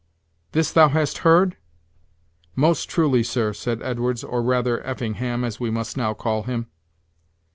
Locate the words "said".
3.53-3.83